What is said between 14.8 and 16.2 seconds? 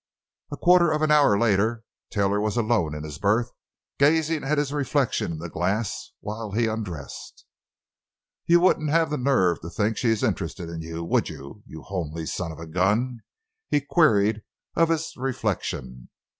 his reflection.